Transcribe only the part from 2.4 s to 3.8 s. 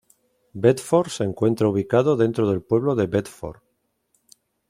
del pueblo de Bedford.